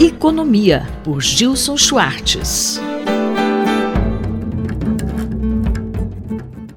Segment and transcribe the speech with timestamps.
[0.00, 2.80] Economia, por Gilson Schwartz.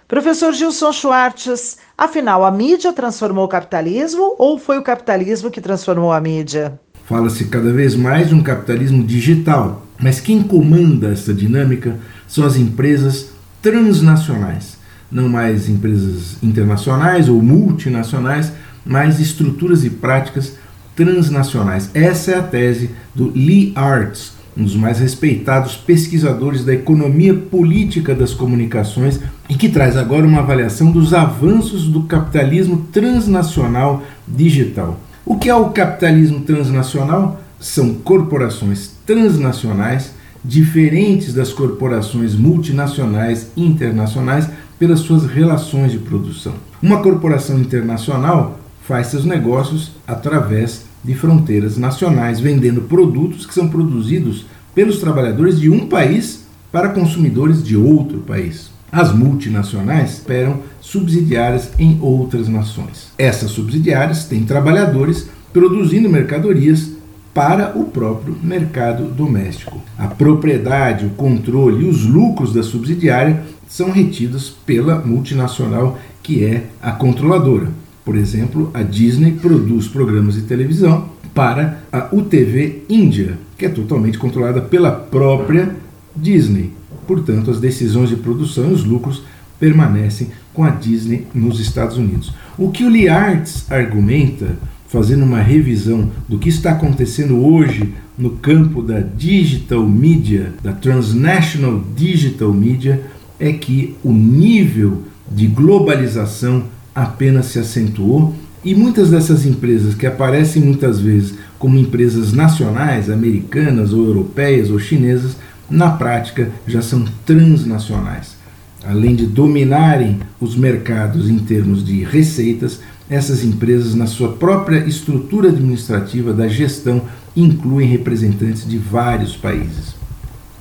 [0.07, 6.11] Professor Gilson Schwartz, afinal, a mídia transformou o capitalismo ou foi o capitalismo que transformou
[6.11, 6.79] a mídia?
[7.05, 12.55] Fala-se cada vez mais de um capitalismo digital, mas quem comanda essa dinâmica são as
[12.55, 13.29] empresas
[13.61, 14.77] transnacionais.
[15.11, 18.51] Não mais empresas internacionais ou multinacionais,
[18.83, 20.59] mas estruturas e práticas
[21.03, 21.89] transnacionais.
[21.95, 28.13] Essa é a tese do Lee Arts, um dos mais respeitados pesquisadores da economia política
[28.13, 34.99] das comunicações e que traz agora uma avaliação dos avanços do capitalismo transnacional digital.
[35.25, 37.41] O que é o capitalismo transnacional?
[37.59, 40.11] São corporações transnacionais
[40.45, 46.53] diferentes das corporações multinacionais e internacionais pelas suas relações de produção.
[46.81, 48.60] Uma corporação internacional
[48.91, 55.69] faz seus negócios através de fronteiras nacionais, vendendo produtos que são produzidos pelos trabalhadores de
[55.69, 58.69] um país para consumidores de outro país.
[58.91, 63.13] As multinacionais operam subsidiárias em outras nações.
[63.17, 66.91] Essas subsidiárias têm trabalhadores produzindo mercadorias
[67.33, 69.79] para o próprio mercado doméstico.
[69.97, 76.65] A propriedade, o controle e os lucros da subsidiária são retidos pela multinacional que é
[76.81, 77.79] a controladora.
[78.03, 84.17] Por exemplo, a Disney produz programas de televisão para a UTV Índia, que é totalmente
[84.17, 85.75] controlada pela própria
[86.15, 86.71] Disney.
[87.07, 89.23] Portanto, as decisões de produção e os lucros
[89.59, 92.33] permanecem com a Disney nos Estados Unidos.
[92.57, 98.31] O que o Lee Arts argumenta, fazendo uma revisão do que está acontecendo hoje no
[98.31, 103.01] campo da digital media, da transnational digital media,
[103.39, 110.61] é que o nível de globalização apenas se acentuou e muitas dessas empresas que aparecem
[110.61, 115.35] muitas vezes como empresas nacionais, americanas ou europeias ou chinesas,
[115.69, 118.35] na prática já são transnacionais.
[118.83, 125.49] Além de dominarem os mercados em termos de receitas, essas empresas, na sua própria estrutura
[125.49, 127.03] administrativa da gestão,
[127.35, 129.95] incluem representantes de vários países.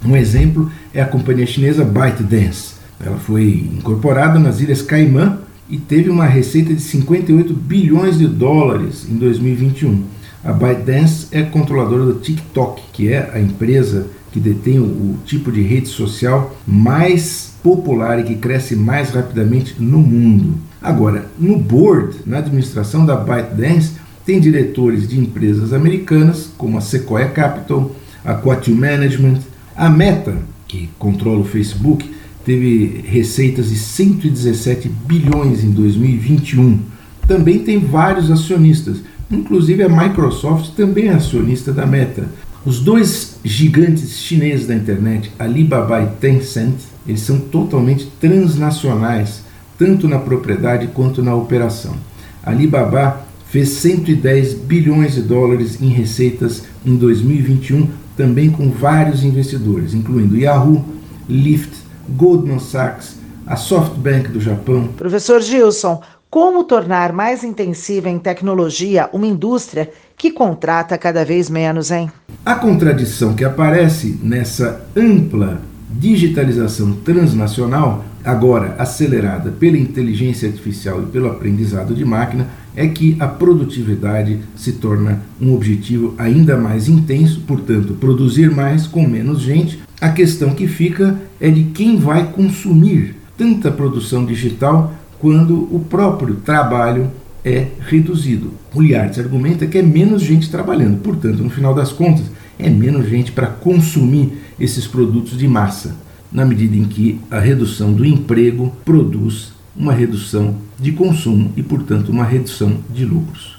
[0.04, 2.74] Um exemplo é a companhia chinesa ByteDance.
[2.98, 5.38] Ela foi incorporada nas Ilhas Caimã
[5.70, 10.02] e teve uma receita de 58 bilhões de dólares em 2021.
[10.42, 15.50] A ByteDance é controladora do TikTok, que é a empresa que detém o, o tipo
[15.52, 20.54] de rede social mais popular e que cresce mais rapidamente no mundo.
[20.80, 23.92] Agora, no board, na administração da ByteDance,
[24.24, 27.94] tem diretores de empresas americanas como a Sequoia Capital,
[28.24, 29.40] a Quatu Management,
[29.76, 32.08] a Meta, que controla o Facebook,
[32.44, 36.80] teve receitas de 117 bilhões em 2021.
[37.26, 38.98] Também tem vários acionistas,
[39.30, 42.28] inclusive a Microsoft também é acionista da Meta.
[42.64, 46.74] Os dois gigantes chineses da internet, Alibaba e Tencent,
[47.06, 49.42] eles são totalmente transnacionais,
[49.78, 51.94] tanto na propriedade quanto na operação.
[52.42, 60.36] Alibaba fez 110 bilhões de dólares em receitas em 2021, também com vários investidores, incluindo
[60.36, 60.84] Yahoo,
[61.28, 61.70] Lyft,
[62.16, 63.16] Goldman Sachs,
[63.46, 64.88] a SoftBank do Japão.
[64.96, 66.00] Professor Gilson,
[66.30, 72.10] como tornar mais intensiva em tecnologia uma indústria que contrata cada vez menos, hein?
[72.46, 75.60] A contradição que aparece nessa ampla
[75.90, 83.26] digitalização transnacional, agora acelerada pela inteligência artificial e pelo aprendizado de máquina, é que a
[83.26, 89.82] produtividade se torna um objetivo ainda mais intenso, portanto, produzir mais com menos gente.
[90.00, 96.36] A questão que fica é de quem vai consumir tanta produção digital quando o próprio
[96.36, 97.10] trabalho
[97.44, 98.52] é reduzido.
[98.74, 98.82] O
[99.18, 102.26] argumenta que é menos gente trabalhando, portanto, no final das contas,
[102.58, 105.96] é menos gente para consumir esses produtos de massa,
[106.30, 112.10] na medida em que a redução do emprego produz uma redução de consumo e, portanto,
[112.10, 113.58] uma redução de lucros.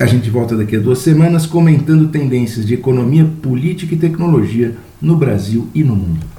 [0.00, 5.16] A gente volta daqui a duas semanas comentando tendências de economia, política e tecnologia no
[5.16, 6.37] Brasil e no mundo.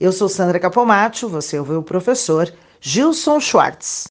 [0.00, 2.50] Eu sou Sandra Capomatto, você ouviu o professor
[2.80, 4.06] Gilson Schwartz.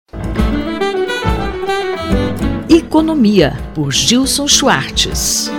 [2.69, 5.49] Economia, por Gilson Schwartz.